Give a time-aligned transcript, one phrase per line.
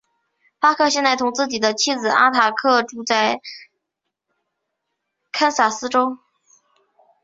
[0.59, 3.39] 巴克现在同自己的妻子阿塔克住在
[5.31, 6.17] 堪萨斯州。